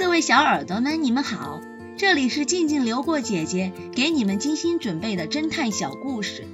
[0.00, 1.60] 各位小耳朵们，你们好，
[1.98, 6.46] 这里是静静流过姐姐给你们精心准备的侦探小故事，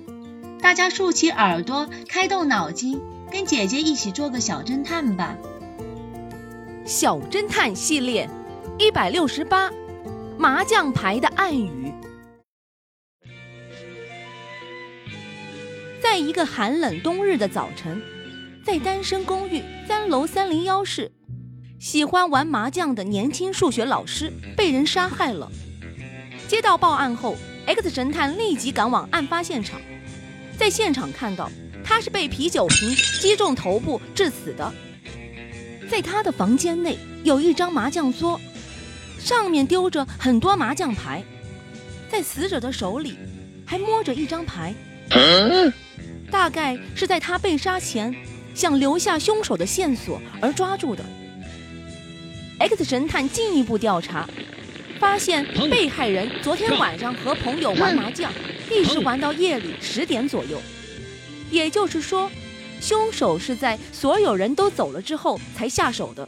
[0.61, 5.37] 大家竖起耳朵，开动脑筋，跟姐姐一起做个小侦探吧。
[6.85, 8.29] 小侦探系列
[8.80, 9.71] 一百六十八，
[10.37, 11.95] 麻将牌的暗语。
[16.03, 18.03] 在一个寒冷冬日的早晨，
[18.65, 21.13] 在单身公寓三楼三零幺室。
[21.79, 25.50] 喜欢玩麻将的年轻数学老师被人杀害了。
[26.48, 27.36] 接到报案后
[27.67, 29.81] ，X 神探立即赶往案发现场，
[30.57, 31.50] 在现场看到
[31.84, 34.72] 他是被啤酒瓶击中头部致死的。
[35.89, 38.41] 在他的房间内有一张麻将桌，
[39.19, 41.22] 上面丢着很多麻将牌，
[42.11, 43.17] 在死者的手里
[43.64, 44.75] 还摸着一张牌，
[46.31, 48.14] 大概是在他被杀前
[48.55, 51.05] 想留下凶手的线索而抓住的。
[52.59, 54.27] X 神探进一步调查，
[54.98, 58.33] 发现被害人昨天晚上和朋友玩麻将，
[58.71, 60.61] 一直玩到夜里十点左右。
[61.51, 62.31] 也就是说，
[62.81, 66.27] 凶手是在所有人都走了之后才下手的。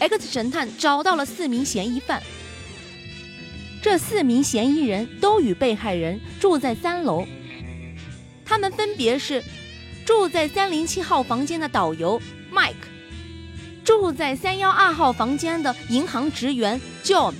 [0.00, 2.20] X 神探找到了四名嫌疑犯，
[3.80, 7.24] 这四名嫌疑人都与被害人住在三楼，
[8.44, 9.42] 他们分别是
[10.04, 12.20] 住在三零七号房间的导游
[12.52, 12.74] Mike。
[13.96, 17.32] 住在三幺二号房间的银行职员 John，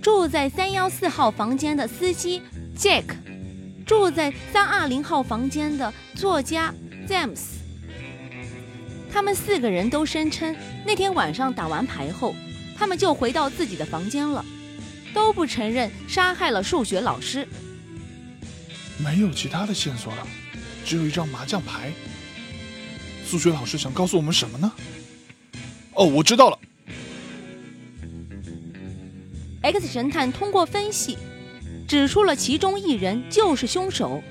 [0.00, 2.40] 住在三幺四号房间的司机
[2.76, 3.04] Jack，
[3.84, 6.74] 住在三二零号房间的作家
[7.06, 7.40] James。
[9.12, 12.34] 他们四个人都声称，那天晚上打完牌后，
[12.74, 14.42] 他们就回到自己的房间了，
[15.12, 17.46] 都不承认杀害了数学老师。
[18.96, 20.26] 没有其他的线索了，
[20.86, 21.92] 只有一张麻将牌。
[23.26, 24.72] 数学老师想告诉我们什么呢？
[25.98, 26.58] 哦，我知道了。
[29.62, 31.18] X 神探通过分析，
[31.88, 34.22] 指出了其中一人就是凶手。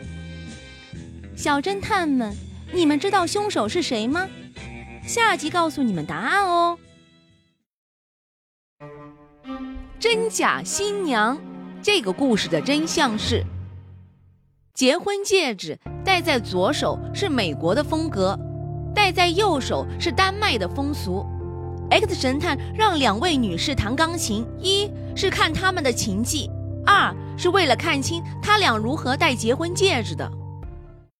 [1.35, 2.33] 小侦探们，
[2.71, 4.29] 你们知道凶手是谁吗？
[5.05, 6.79] 下集告诉你们答案哦。
[9.99, 11.37] 真假新娘，
[11.81, 13.43] 这个故事的真相是：
[14.73, 18.39] 结婚戒指戴在左手是美国的风格，
[18.95, 21.25] 戴在右手是丹麦的风俗。
[21.89, 26.49] X 神探让两位女士弹钢琴，一是看他们的琴技，
[26.85, 30.29] 二是为了看清他俩如何戴结婚戒指的。